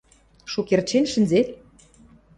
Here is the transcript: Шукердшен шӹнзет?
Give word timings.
Шукердшен 0.51 1.05
шӹнзет? 1.11 1.47